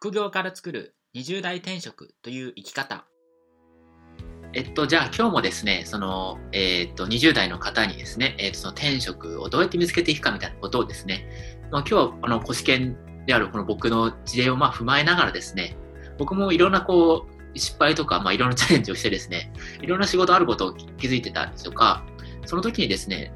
[0.00, 3.04] 副業から作る20代転職という生き方。
[4.52, 11.26] えっと、じゃあ今日もですね、その、えー、っと、20代の方にですね、えー、っと、その転職をどうやって見つけていくかみたいなことをですね、
[11.72, 15.76] まあ、今日は、あの、古試験であるこの僕の事例をまあ踏まえながらですね、
[16.16, 19.52] 僕もいろんなこう、失敗とか、まあ、いろんなチャレンジをしてですね、
[19.82, 22.04] いろんな仕事あることを気づいてたんですとか、
[22.46, 23.32] その時にですね、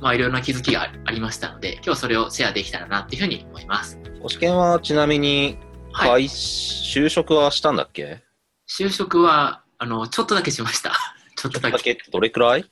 [0.00, 4.00] まあ、いろんな気づきがありましたので、今日はそれをシェアできたらなっていうふうに思います。
[4.16, 5.58] 古試験はちなみに、
[5.96, 8.22] はい、就職はしたんだっけ？
[8.68, 10.92] 就職は、あの、ちょっとだけしました。
[11.36, 11.98] ちょっとだけ。
[12.10, 12.68] どれくらい？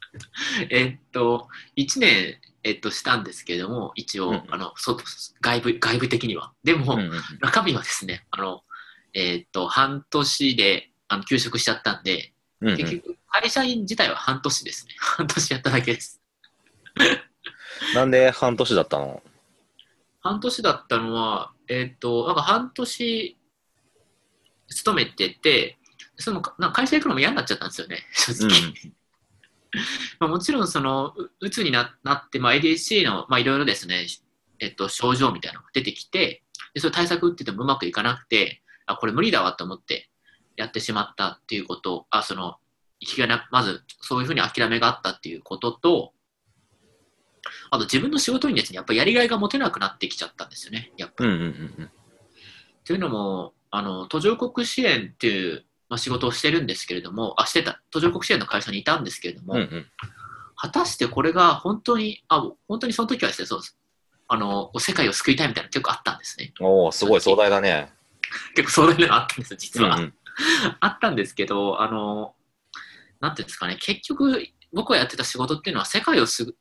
[0.70, 5.04] えっと、1年、えっと、したんですけれども、一応、うん、あの、外、
[5.42, 6.52] 外部、外部的には。
[6.64, 8.62] でも、うんうん、中身はですね、あの、
[9.12, 14.94] えっと、半年で、あの、休職しちゃったんで、うんうん、結局、会社員自体は半年ですね。
[14.98, 16.20] 半年やっただけです。
[17.94, 19.22] なんで半年だったの？
[20.24, 23.38] 半年だったのは、えっ、ー、と、なんか半年
[24.68, 25.78] 勤めてて、
[26.16, 28.58] そのなんか会社行くのも嫌になっちゃったんですよね、 正直。
[28.58, 28.94] うん、
[30.18, 34.06] まあもちろん、その、うつにななって、まあ、ADHD の、まあ、いろいろですね、
[34.60, 40.08] えっと、症状みたいなのが出てきて、でそれ対策打っててもうまくいかなくて、あ、これ無理だわと思って
[40.56, 42.56] やってしまったっていうこと、あ、その、
[43.00, 46.14] 生きがな、まずそういうふうに諦めがあったっていうことと、
[47.74, 51.30] あと自分の仕事にですね、やっぱやりがいが持てなくなってきちゃったんですよね、やっぱり。
[51.30, 51.48] うんうんう
[51.82, 51.90] ん、
[52.84, 59.86] というのも、あの途上国支援っていう、まあ、仕事をしてるんですけれども、あ、してた、途上国支援の会社にいたんですけれども、うんうん、
[60.54, 63.76] 果たしてこれが本当に、あ、本当にその時はですね、そうです。
[64.28, 66.54] あの、世界を救いたいみたいな結構あったんですね。
[66.60, 67.92] おおすごい壮大だね。
[68.54, 69.96] 結構壮大なのがあったんですよ、実は。
[69.96, 70.14] うんうん、
[70.78, 72.36] あったんですけど、あの、
[73.18, 76.54] なんていうんですかね、結局、僕がやってた仕事っていうのは世界をす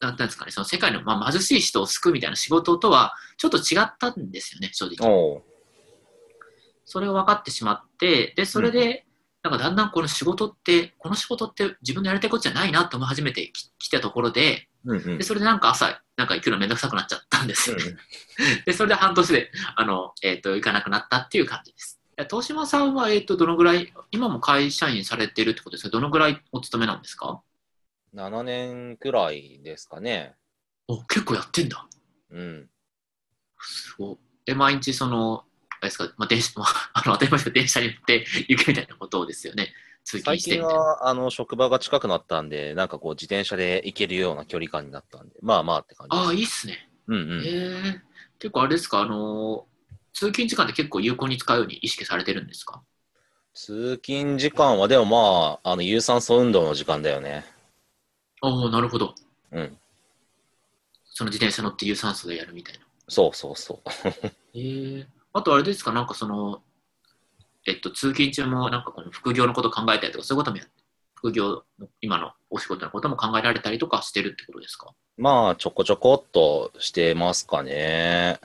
[0.00, 5.42] なんですかね、その世界の、まあ、貧しい人を救うみたいな仕事とはちょっと違ったんですよね、正直。
[6.84, 9.06] それを分かってしまって、で、それで、
[9.42, 17.84] なんかだんだんこの仕事って、この仕事って自分のやりたいことじゃないなと思い始めてきたところで、うんうん、でそれでなんか朝、なんか行くのめんどくさくなっちゃったんですよね。
[17.84, 17.96] うん、
[18.66, 22.00] で、それで半年で、あの、えっ、ー、と、行かなくなったっていう感じです。
[22.30, 25.90] 東島さんは、えっ、ー、と、どのぐらい、今も会社員されてるってことですか？
[25.90, 27.42] どのぐらいお勤めなんですか？
[28.16, 30.34] 7年くらいですかね。
[30.88, 31.86] お、結構やってんだ。
[32.30, 32.70] うん。
[33.60, 34.16] すごい。
[34.46, 35.44] え、毎日その、あ
[35.82, 39.74] れですか、まあ、電車、まあ、 あの、当たり前ですけど、電車に乗って行くみたいなことですよね。
[40.02, 46.88] 通勤して最近は、あの、職場が近くなったんで、なんかこう、自転車で行けるような距離感になったんで、まあまあって感じああ、いいっすね。
[47.08, 47.46] うんうん。
[47.46, 48.00] えー、
[48.38, 49.66] 結構あれですか、あの、
[50.14, 52.82] 通勤時間で結構有効に使うように意識されてるんですか？
[53.52, 57.44] 通勤時間は、でもまあ、あの、有酸素運動の時間だよね。
[58.42, 59.14] ああ、なるほど。
[59.52, 59.78] うん。
[61.04, 62.80] その自転車乗って有酸素でやるみたいな。
[63.08, 63.90] そうそうそう。
[64.54, 66.62] えー、あとあれですか、なんかその、
[67.66, 70.72] えっと、通勤中もなんかこの副業のこと考えたりとか、そういうこともやって、
[71.14, 74.92] 副業の今のお仕事のことも考えられたりとかしてるってことですか？
[75.16, 78.38] まあ、ちょこちょこっとしてますかね。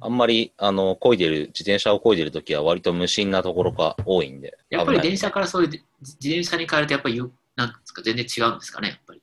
[0.00, 4.58] あんまり、あの、漕いでる、自転車を漕いでるときは割と無心なところが多いんで。
[4.68, 7.22] やっぱり電車からそういう自転車に変えるとやっぱり
[7.56, 9.22] なんですか、全然違うんですかね、やっぱり。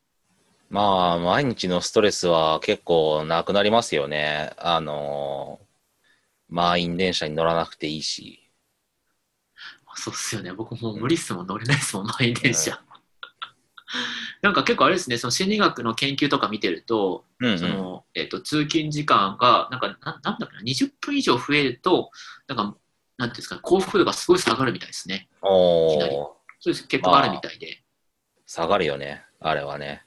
[0.69, 4.53] まあ、毎日のストレスは結構なくなりますよね。
[4.57, 5.59] あの、
[6.47, 8.49] 満員電車に乗らなくていいし。
[9.95, 10.53] そうっすよね。
[10.53, 12.71] 僕もう無理っすもん、乗れないっすもん、満員電車。
[12.71, 12.77] うん、
[14.41, 22.11] なんか結構あれですね、その心理学の研究とか見てると、うんうん、そのえーと、通勤時間がなんかな、なんだろうな、20分以上増えると、
[22.47, 22.77] なんか、なんてい
[23.25, 25.27] うんですか、幸福度がすごい下がるみたいですね。
[25.41, 27.80] おそうです結構あるみたいで。
[28.51, 30.03] 下がるよね、あれはね。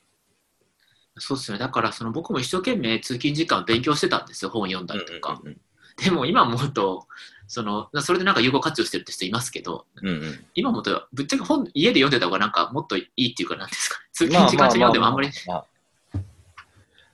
[1.17, 1.57] そうっすね。
[1.57, 5.41] だからその僕も一生懸命通勤時間勉強してたんですよ、本読んだりとか。
[5.43, 5.61] うんうんうん、
[6.05, 7.07] でも今思うと、
[7.49, 15.31] そのそれでなんか有効活用してるって人いますけど、うんうん、今思うと、ぶっちゃけ本家で読んでた方がなんかもっといいっていうかなんですか、通勤時間中読んでもあんまり。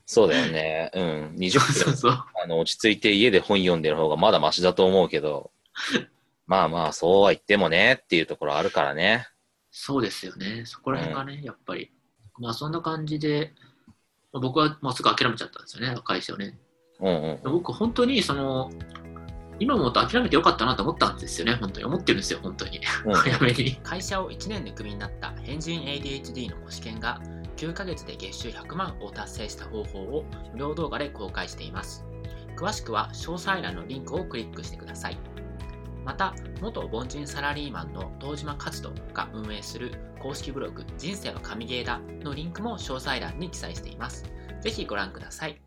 [0.05, 0.91] そうだよね。
[0.93, 1.37] うん。
[1.37, 5.53] 20分そうそうあの落ち着いて家で本読んでる方がまだマシだと思うけど、
[6.49, 9.29] まあまあ、そうは言ってもねっていうところあるからね。
[9.71, 10.65] そうですよね。
[10.67, 11.91] そこら辺がね、うん、やっぱり。
[12.39, 13.53] まあそんな感じで、
[14.33, 16.59] 僕はもうすぐ諦めちゃったんですよね、会社をね。
[17.01, 18.71] うんうん、僕、本当にその、
[19.59, 21.87] 今思うと諦めてよかったなと思ったんですよね、本当に。
[21.87, 22.81] 思ってるんですよ、本当に。
[22.85, 23.77] 早めに。
[23.83, 27.21] 会社を1年でクビになった変人 ADHD のご試験が
[27.57, 32.07] 9ヶ月で月収100万を達成した方法を無料動画で公開しています。
[32.57, 35.19] 詳しくは詳細欄のリンクをクリックしてください。
[36.05, 44.25] また、元凡人サラリーマンの東島勝人が運営する公式ブログ、人生は神ゲーだのリンクも詳細欄に記載しています。
[44.61, 45.61] ぜひご覧ください。